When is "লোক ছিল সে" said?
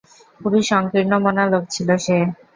1.51-2.17